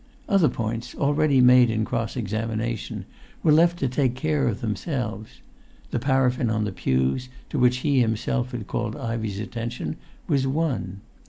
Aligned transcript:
Other 0.27 0.49
points, 0.49 0.95
already 0.95 1.41
made 1.41 1.69
in 1.69 1.85
cross 1.85 2.17
examination, 2.17 3.05
were 3.43 3.51
left 3.51 3.77
to 3.77 3.87
take 3.87 4.15
care 4.15 4.47
of 4.47 4.59
themselves: 4.59 5.41
the 5.91 5.99
paraffin 5.99 6.49
on 6.49 6.63
the 6.63 6.71
pews, 6.71 7.29
to 7.51 7.59
which 7.59 7.77
he 7.85 7.99
himself 7.99 8.51
had 8.51 8.65
called 8.65 8.95
Ivey's 8.97 9.39
attention, 9.39 9.97
was 10.27 10.47
one. 10.47 11.01